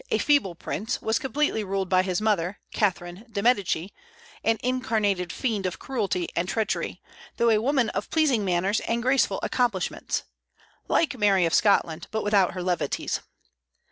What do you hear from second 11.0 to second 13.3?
Mary of Scotland, but without her levities.